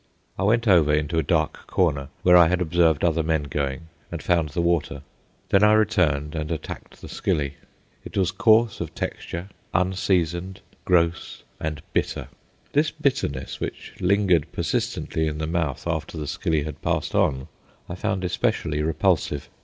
[0.35, 3.81] I went over into a dark corner where I had observed other men going
[4.11, 5.03] and found the water.
[5.49, 7.53] Then I returned and attacked the skilly.
[8.03, 12.29] It was coarse of texture, unseasoned, gross, and bitter.
[12.73, 17.47] This bitterness which lingered persistently in the mouth after the skilly had passed on,
[17.87, 19.49] I found especially repulsive.